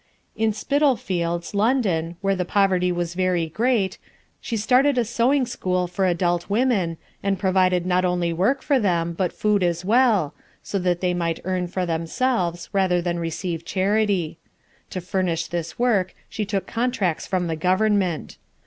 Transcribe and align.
In 0.35 0.51
Spitalfields, 0.51 1.53
London, 1.53 2.15
where 2.21 2.35
the 2.35 2.43
poverty 2.43 2.91
was 2.91 3.13
very 3.13 3.45
great, 3.45 3.99
she 4.39 4.57
started 4.57 4.97
a 4.97 5.05
sewing 5.05 5.45
school 5.45 5.85
for 5.85 6.07
adult 6.07 6.49
women, 6.49 6.97
and 7.21 7.37
provided 7.37 7.85
not 7.85 8.03
only 8.03 8.33
work 8.33 8.63
for 8.63 8.79
them, 8.79 9.13
but 9.13 9.31
food 9.31 9.61
as 9.61 9.85
well, 9.85 10.33
so 10.63 10.79
that 10.79 11.01
they 11.01 11.13
might 11.13 11.39
earn 11.45 11.67
for 11.67 11.85
themselves 11.85 12.67
rather 12.73 12.99
than 12.99 13.19
receive 13.19 13.63
charity. 13.63 14.39
To 14.89 15.01
furnish 15.01 15.45
this 15.45 15.77
work, 15.77 16.15
she 16.27 16.45
took 16.45 16.65
contracts 16.65 17.27
from 17.27 17.45
the 17.45 17.55
government. 17.55 18.39